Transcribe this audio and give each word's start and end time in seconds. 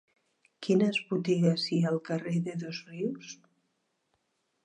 Quines 0.67 0.95
botigues 1.09 1.65
hi 1.75 1.79
ha 1.83 1.91
al 1.91 2.01
carrer 2.09 2.35
de 2.47 2.57
Dosrius? 2.63 3.35